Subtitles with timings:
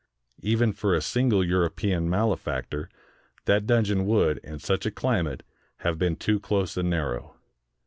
[0.41, 2.89] Even for a single European male factor,
[3.45, 5.43] that dungeon would, in such a climate,
[5.81, 7.35] have been too close and narrow.